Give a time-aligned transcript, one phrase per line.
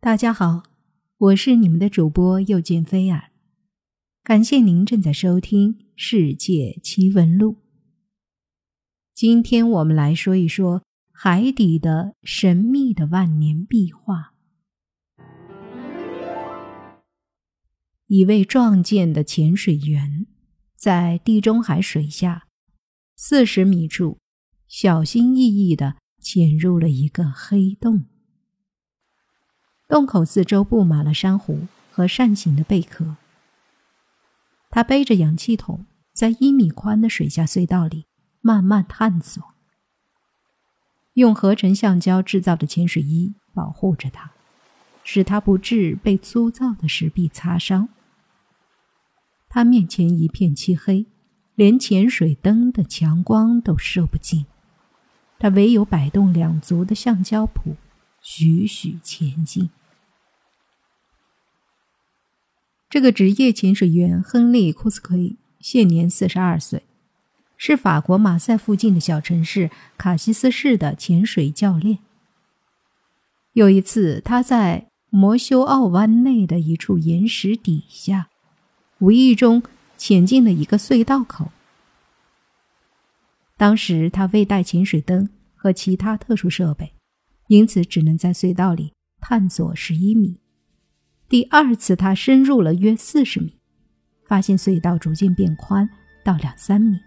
[0.00, 0.62] 大家好，
[1.18, 3.32] 我是你们的主播又见菲儿，
[4.22, 7.54] 感谢您正在收听《世界奇闻录》。
[9.12, 14.34] 今天我们来说一说海底的神秘的万年壁画。
[18.06, 20.28] 一位壮健的潜水员
[20.76, 22.46] 在地中海水下
[23.16, 24.18] 四十米处，
[24.68, 28.04] 小心翼翼地潜入了一个黑洞。
[29.88, 33.16] 洞口四周布满了珊瑚和扇形的贝壳。
[34.68, 38.04] 他背着氧气筒，在一米宽的水下隧道里
[38.42, 39.42] 慢慢探索，
[41.14, 44.30] 用合成橡胶制造的潜水衣保护着他，
[45.02, 47.88] 使他不致被粗糙的石壁擦伤。
[49.48, 51.06] 他面前一片漆黑，
[51.54, 54.44] 连潜水灯的强光都射不进，
[55.38, 57.76] 他唯有摆动两足的橡胶蹼，
[58.20, 59.70] 徐徐前进。
[62.90, 66.84] 这个职业潜水员亨利·库斯奎现年四十二岁，
[67.58, 71.98] 是法国马赛附近的小城市卡西斯市的潜水教练。
[73.52, 78.28] 有一次，他在摩修奥湾内的一处岩石底下，
[79.00, 79.62] 无意中
[79.98, 81.50] 潜进了一个隧道口。
[83.58, 86.94] 当时他未带潜水灯和其他特殊设备，
[87.48, 90.40] 因此只能在隧道里探索十一米。
[91.28, 93.54] 第二次，他深入了约四十米，
[94.24, 95.88] 发现隧道逐渐变宽
[96.24, 96.98] 到两三米。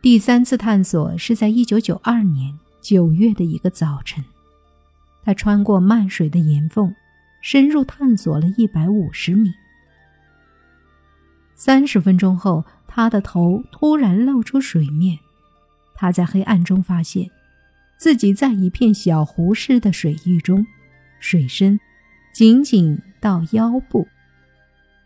[0.00, 4.24] 第三次探索是在一九九二年九月的一个早晨，
[5.24, 6.94] 他穿过漫水的岩缝，
[7.42, 9.52] 深入探索了一百五十米。
[11.56, 15.18] 三十分钟后，他的头突然露出水面，
[15.96, 17.28] 他在黑暗中发现
[17.96, 20.64] 自己在一片小湖似的水域中，
[21.18, 21.80] 水深。
[22.32, 24.06] 仅仅到腰部，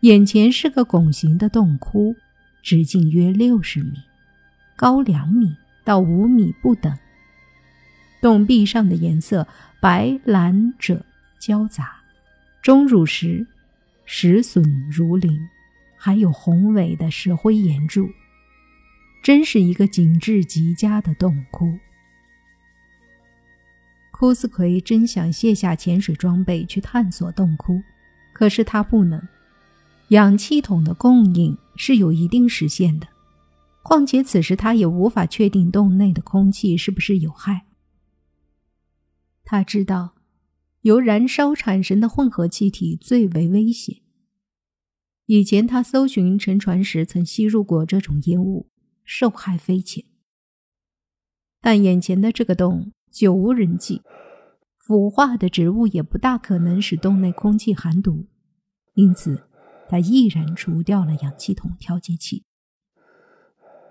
[0.01, 2.15] 眼前是个拱形的洞窟，
[2.61, 3.93] 直径约六十米，
[4.75, 6.95] 高两米到五米不等。
[8.21, 9.47] 洞壁上的颜色
[9.81, 11.01] 白蓝赭
[11.39, 11.95] 交杂，
[12.61, 13.45] 钟乳石
[14.05, 15.37] 石笋如林，
[15.97, 18.07] 还有宏伟的石灰岩柱，
[19.23, 21.77] 真是一个景致极佳的洞窟。
[24.23, 27.81] 库斯奎真想卸下潜水装备去探索洞窟，
[28.33, 29.21] 可是他不能。
[30.11, 33.07] 氧气筒的供应是有一定时限的，
[33.83, 37.65] 况且此时他也无法确定洞内的空气是不是有害。
[39.43, 40.15] 他知道，
[40.83, 43.97] 由燃烧产生的混合气体最为危险。
[45.25, 48.69] 以前他搜寻沉船时曾吸入过这种烟雾，
[49.03, 50.05] 受害匪浅。
[51.59, 52.93] 但眼前的这个洞。
[53.13, 54.01] 久无人迹，
[54.79, 58.25] 腐化的植物也不大可能使洞内空气含毒，
[58.95, 59.47] 因此
[59.87, 62.43] 他毅然除掉了氧气筒调节器，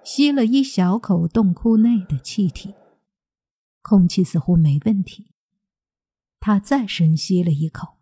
[0.03, 2.75] 吸了一小口洞窟内的气体，
[3.81, 5.28] 空气似乎没问题。
[6.41, 7.99] 他再深吸了一口，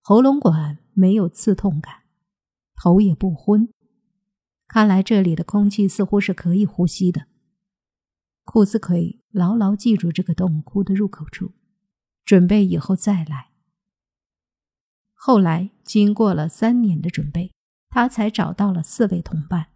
[0.00, 2.02] 喉咙管没有刺痛感，
[2.76, 3.68] 头也不昏，
[4.68, 7.26] 看来这里的空气似乎是可以呼吸的。
[8.44, 11.52] 库斯奎牢牢记住这个洞窟的入口处，
[12.24, 13.50] 准备以后再来。
[15.14, 17.52] 后来经过了三年的准备，
[17.88, 19.68] 他才找到了四位同伴，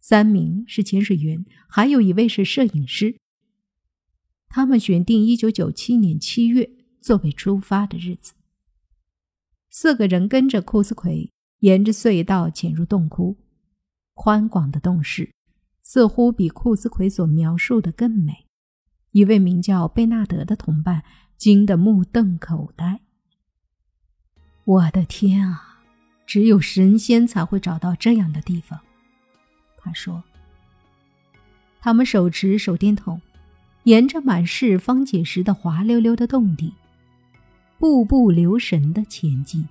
[0.00, 3.18] 三名是潜水员，还有一位是摄影师。
[4.48, 6.70] 他们选定一九九七年七月
[7.02, 8.32] 作为出发的日子。
[9.68, 13.36] 四个人跟着库斯奎沿着隧道潜入洞窟，
[14.14, 15.34] 宽广的洞室。
[15.88, 18.44] 似乎比库斯奎所描述的更美。
[19.12, 21.02] 一位名叫贝纳德的同伴
[21.38, 23.00] 惊得目瞪口呆。
[24.66, 25.80] 我的天啊！
[26.26, 28.78] 只有神仙才会找到这样的地方，
[29.78, 30.22] 他说。
[31.80, 33.22] 他们手持手电筒，
[33.84, 36.74] 沿着满是方解石的滑溜溜的洞底，
[37.78, 39.66] 步步留神地前进。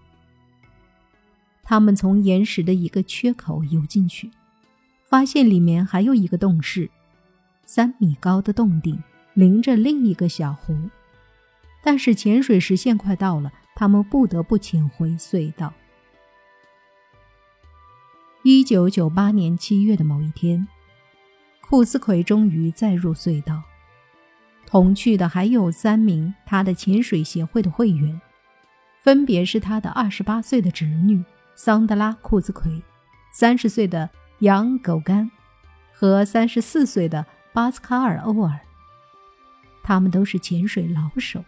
[1.62, 4.32] 他们从岩石的一个缺口游进去。
[5.10, 6.92] 发现里面还有一个洞室，
[7.64, 9.02] 三米高的洞顶
[9.34, 10.78] 临着另一个小湖，
[11.82, 15.74] 但是潜水时限快到了，他们不得不潜回隧道。
[18.44, 20.68] 一九九八年七月的某一天，
[21.62, 23.64] 库斯奎终于再入隧道，
[24.66, 28.20] 同去的还有三名他的潜水协会的会员，
[29.02, 31.24] 分别是他的二十八岁的侄女
[31.56, 32.84] 桑德拉·库斯奎，
[33.32, 34.10] 三十岁的。
[34.40, 35.32] 杨狗干
[35.92, 38.60] 和三十四岁的巴斯卡尔·欧尔，
[39.82, 41.44] 他们都是潜水老手。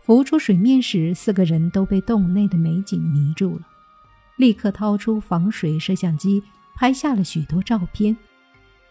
[0.00, 3.68] 浮出水面时，四个人都被洞内的美景迷住了，
[4.36, 6.42] 立刻掏出防水摄像机
[6.74, 8.16] 拍下了许多照片。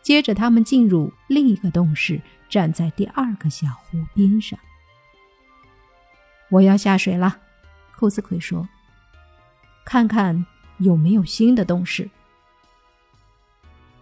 [0.04, 4.60] 接着，他们进入另一个洞室，站在第二个小湖边上。
[6.52, 7.36] 我要下水了，
[7.98, 8.70] 库斯奎说
[9.84, 10.46] ：“看看
[10.78, 12.08] 有没有新的洞室。”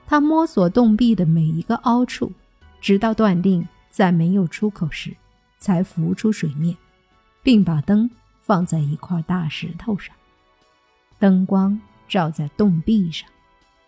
[0.05, 2.31] 他摸索洞壁的每一个凹处，
[2.79, 5.15] 直到断定在没有出口时，
[5.57, 6.75] 才浮出水面，
[7.41, 8.09] 并把灯
[8.41, 10.15] 放在一块大石头上。
[11.17, 13.27] 灯光照在洞壁上。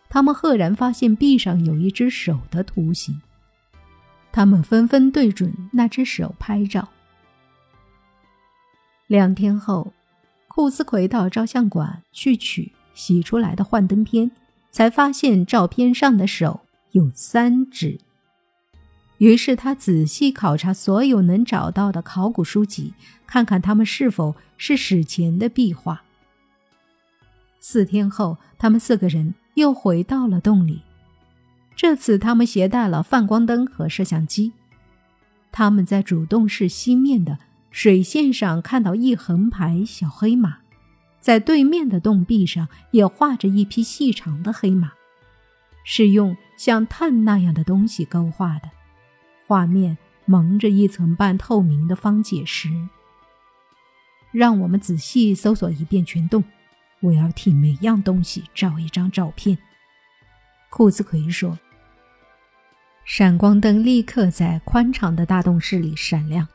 [0.10, 3.22] 他们赫然发现壁上有一只手的图形，
[4.32, 6.88] 他们纷纷对准那只手拍照。
[9.08, 9.92] 两天后，
[10.48, 14.32] 库斯奎到照相馆去取洗出来的幻灯片，
[14.78, 16.60] 才发现照片上的手
[16.92, 18.00] 有三指。
[19.18, 22.94] 于是他仔细考察所有能找到的考古书籍，
[23.26, 26.04] 看看他们是否是史前的壁画。
[27.60, 29.34] 四天后，他们四个人。
[29.56, 30.84] 又回到了洞里，
[31.76, 34.54] 这次他们携带了泛光灯和摄像机。
[35.52, 37.40] 他们在主洞室西面的
[37.72, 40.60] 水线上看到一横排小黑马，
[41.28, 44.94] 在对面的洞壁上也画着一匹细长的黑马，
[45.84, 48.70] 是用像碳那样的东西勾画的，
[49.46, 52.70] 画面蒙着一层半透明的方解石。
[54.32, 56.42] 让我们仔细搜索一遍全洞。
[57.02, 59.58] 我要替每样东西照一张照片。”
[60.72, 61.60] 库斯奎说。
[63.04, 66.48] 闪光灯立刻在宽敞的大洞室里闪亮。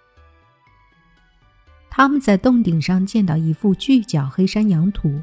[1.94, 5.22] 他们在洞顶上见到一幅巨角黑山羊图，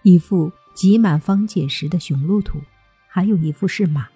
[0.00, 2.62] 一幅挤满方解石的雄鹿图，
[3.06, 4.08] 还有一幅是马。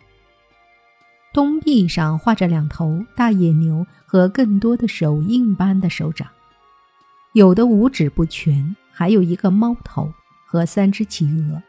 [1.35, 6.27] 东壁上画着两头大野牛和更多的手印般的手掌，
[7.35, 8.75] 有的五指不全。
[8.91, 10.11] 还有一个猫头
[10.47, 11.63] 和三只企鹅，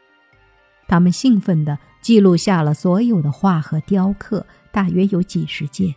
[0.86, 5.94] 他们兴奋地记录下了所有的画和雕刻，大约有几十件。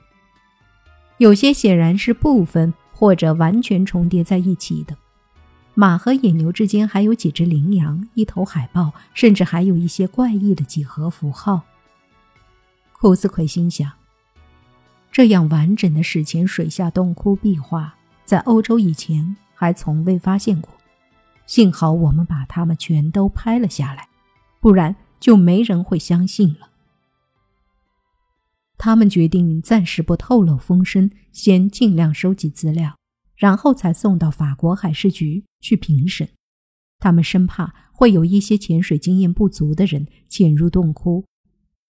[1.19, 4.95] 有些显然是部分或者完全重叠在一起的。
[5.73, 11.63] 马和野牛之间还有几只羚羊，一头海豹，甚至还有一些怪异的几何符号。
[12.91, 13.91] 库斯奎心想：
[15.11, 20.71] 这样完整的史前水下洞窟壁画，在欧洲以前还从未发现过。
[21.47, 24.07] 幸好我们把它们全都拍了下来，
[24.59, 26.69] 不然就没人会相信了。
[28.83, 32.97] 他们决定暂时不透露风声，先尽量收集资料，
[33.35, 36.27] 然后才送到法国海事局去评审。
[36.97, 41.23] 他们生怕会有一些潜水经验不足的人潜入洞窟，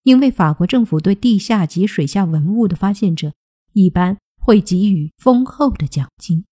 [0.03, 3.33] 因为法国政府对地下及水下文物的发现者
[3.73, 6.45] 一般会给予丰厚的奖金。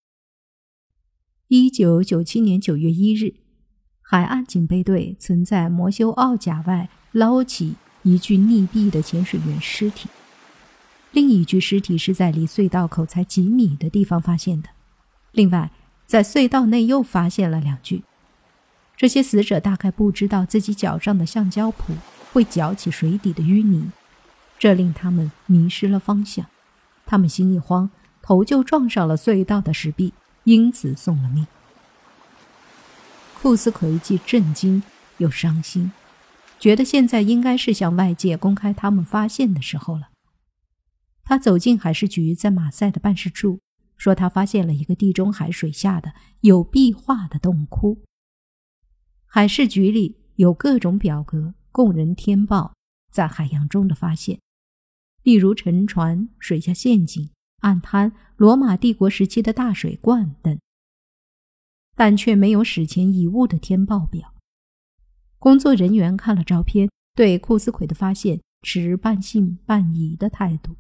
[1.49, 3.35] 一九九七年九月一日，
[4.01, 10.09] 海岸警备队曾在摩修奥甲外捞起一具溺毙的潜水员尸体，
[11.13, 14.69] 另一具尸体是在离隧道口才几米的地方发现的。
[15.31, 15.71] 另外，
[16.07, 18.03] 在隧道内又发现了两具。
[18.97, 21.95] 这些死者大概不知道自己脚上的橡胶蹼
[22.33, 23.91] 会搅起水底的淤泥，
[24.59, 26.47] 这令他们迷失了方向。
[27.07, 30.13] 他们心一慌，头就撞上了隧道的石壁。
[30.45, 31.47] 因此送了命。
[33.41, 34.83] 库斯奎既震惊
[35.19, 35.93] 又伤心，
[36.59, 40.09] 觉得现在应该是向外界公开他们发现的时候了。
[41.25, 43.61] 他走进海事局在马赛的办事处，
[43.97, 48.03] 说他发现了一个地中海水下的有壁画的洞窟。
[49.27, 52.75] 海事局里有各种表格供人填报
[53.11, 54.41] 在海洋中的发现，
[55.23, 57.31] 例如沉船、水下陷阱。
[57.63, 60.59] 暗滩、罗马帝国时期的大水罐等，
[61.95, 64.35] 但却没有史前遗物的填报表。
[65.39, 70.77] 工作人员看了照片，对库斯奎的发现持半信半疑的态度。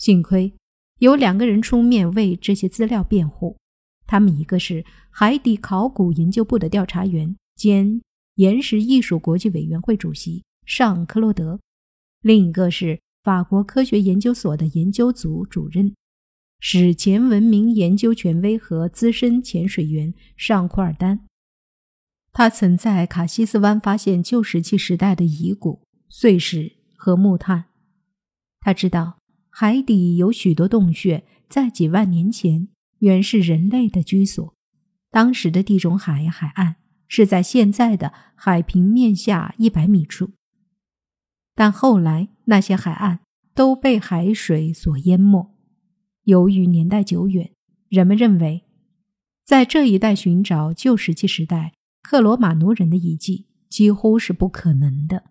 [0.00, 0.52] 幸亏
[0.98, 3.56] 有两个人出面为这些资料辩护，
[4.04, 8.02] 他们一个是海底考古研究部的调查员兼
[8.34, 11.60] 岩石艺术国际委员会主席尚克洛德，
[12.22, 12.98] 另一个是。
[13.22, 15.94] 法国科学研究所的研究组主任、
[16.58, 21.26] 史前文明研究权威和资深潜水员尚库尔丹，
[22.32, 27.66] 他曾在卡西斯湾发现旧石器时代的遗骨、碎石和木炭。
[28.58, 29.18] 他知道
[29.50, 32.68] 海底有许多洞穴，在几万年前
[33.00, 34.54] 原是人类的居所。
[35.10, 36.76] 当时的地中海海岸
[37.08, 40.30] 是在现在的海平面下一百米处。
[41.54, 43.20] 但后来那些海岸
[43.54, 45.54] 都被海水所淹没。
[46.24, 47.52] 由于年代久远，
[47.88, 48.64] 人们认为，
[49.44, 55.24] 在这一带寻找旧石器时代克罗马奴人的遗迹几乎是不可能的。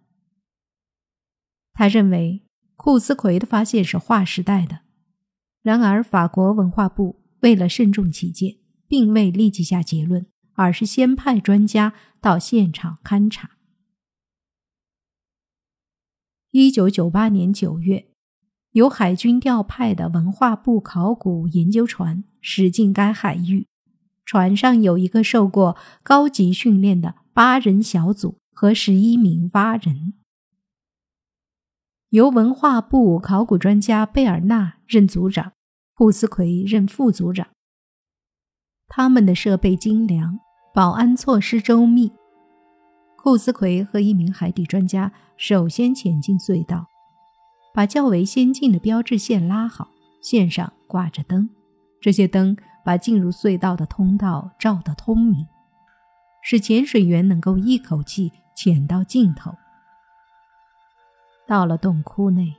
[1.73, 2.43] 他认为
[2.81, 4.79] 库斯奎的发现是划时代的。
[5.62, 8.55] 然而，法国文化部为了慎重起见，
[8.88, 13.51] 并未立即下结论，而是先派专家到现场勘察。
[16.51, 18.05] 一九九八年九月。
[18.74, 23.67] 由海军调派的文化部考古研究船驶进该海域，
[24.24, 30.13] 船上有一个受过高级训练的八人小组和十一名蛙人。
[32.09, 35.51] 由文化部考古专家贝尔纳任组长，
[35.93, 37.45] 库斯奎任副组长。
[38.87, 40.39] 他们的设备精良，
[40.73, 42.11] 保安措施周密。
[43.15, 46.87] 库斯奎和一名海底专家首先潜进隧道。
[47.75, 49.89] 把较为先进的标志线拉好，
[50.19, 51.47] 线上挂着灯，
[52.01, 55.45] 这些灯把进入隧道的通道照得通明，
[56.41, 59.53] 使潜水员能够一口气潜到尽头。
[61.50, 62.53] 到了洞窟内，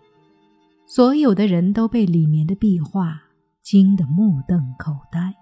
[0.85, 3.23] 所有的人都被里面的壁画
[3.63, 5.33] 惊得目瞪口呆。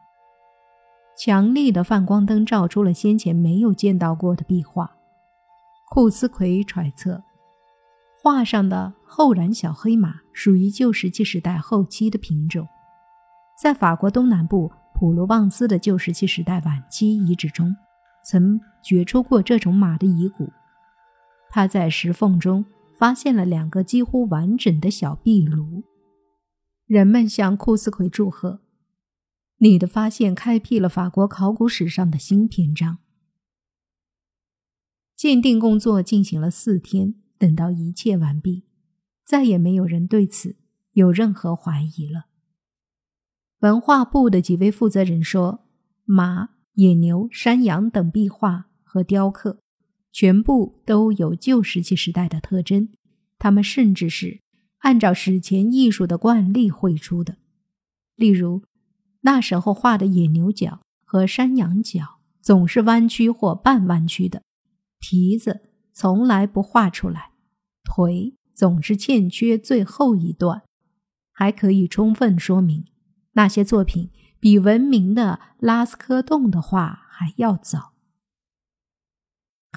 [1.17, 4.91] 强力的泛光灯照出了先前没有见到过的壁画。
[5.89, 7.23] 库斯奎揣测。
[8.23, 12.69] 画上的后蓝小黑马属于旧石器时代后期的品种，
[13.59, 17.75] 在法国东南部普罗旺斯的旧石器时代晚期遗址中，
[18.27, 20.53] 曾掘出过这种马的遗骨。
[21.49, 22.63] 它在石缝中
[22.99, 25.85] 发现了两个几乎完整的小壁炉。
[26.87, 28.63] 人们向库斯奎祝贺
[29.59, 32.99] ：“你的发现开辟了法国考古史上的新篇章。”
[35.17, 37.15] 鉴定工作进行了四天。
[37.39, 38.65] 等到一切完毕，
[39.25, 40.57] 再也没有人对此
[40.95, 42.27] 有任何怀疑了。
[43.61, 45.65] 文化部的几位负责人说
[46.05, 49.61] ：“马、野牛、山羊等壁画和雕刻，
[50.13, 52.89] 全部都有旧石器时代的特征。
[53.39, 54.41] 他们甚至是
[54.79, 57.37] 按照史前艺术的惯例绘出的。
[58.17, 58.63] 例如，
[59.21, 64.43] 那时候画的野牛角和山羊角总是弯曲或半弯曲的，
[65.01, 65.63] 蹄子。”
[65.99, 67.33] 从来不画出来，
[67.83, 70.63] 腿总是欠缺最后一段，
[71.33, 72.85] 还可以充分说明
[73.33, 77.95] 那些作品比闻名的拉斯科洞的画还要早。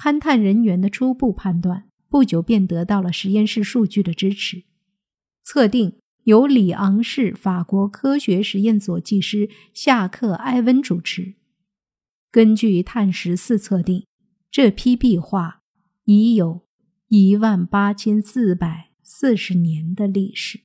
[0.02, 4.64] 勘探人员的初步判断不久便得到了实验室数据的支持，
[5.44, 11.34] 测定由里昂市法国科学实验所技师夏克·埃温主持。
[12.32, 14.04] 根据碳十四测定，
[14.50, 15.60] 这批壁画。
[16.04, 16.66] 已有
[17.06, 20.62] 一万八千四百四十年的历史。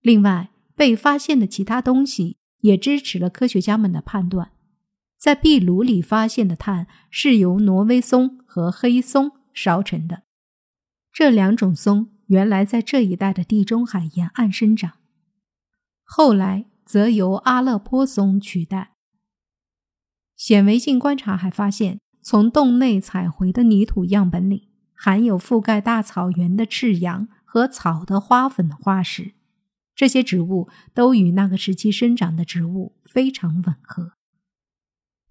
[0.00, 4.55] 另外，被发现的其他东西也支持了科学家们的判断。
[5.18, 10.22] 在壁炉里发现的碳是由挪威松和黑松烧成的，
[11.12, 14.92] 这两种松原来在这一带的地中海沿岸生长，
[16.02, 18.92] 后来则由阿勒颇松取代。
[20.36, 21.98] 显微镜观察还发现。
[22.28, 29.34] 从洞内采回的泥土样本里，含有覆盖大草原的赤杨和草的花粉化石，
[29.94, 34.14] 这些植物都与那个时期生长的植物非常吻合。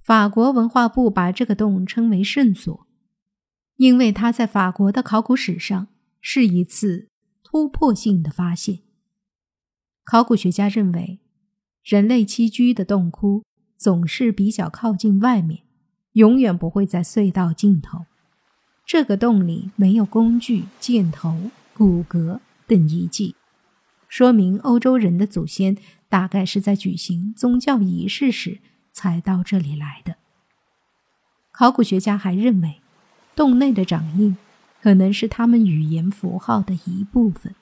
[0.06, 2.86] 法国文化部把这个洞称为圣所，
[3.78, 5.88] 因为它在法国的考古史上
[6.22, 7.08] 是一次
[7.44, 8.82] 突破性的发现。
[10.04, 11.22] 考古学家认为，
[11.84, 13.44] 人类栖居的洞窟
[13.76, 15.64] 总是比较靠近外面。
[16.12, 18.06] 永远不会在隧道尽头。
[18.86, 23.36] 这个洞里没有工具、箭头、骨骼等遗迹，
[24.08, 25.76] 说明欧洲人的祖先
[26.08, 28.60] 大概是在举行宗教仪式时
[28.96, 30.16] 才到这里来的。
[31.52, 32.82] 考古学家还认为，
[33.36, 34.38] 洞内的掌印
[34.82, 37.54] 可能是他们语言符号的一部分，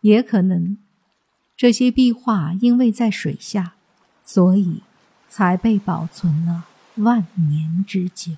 [0.00, 0.78] 也可能
[1.54, 3.74] 这些壁画因为在水下，
[4.24, 4.82] 所以
[5.28, 6.64] 才被保存了。
[6.96, 8.32] 万年之久。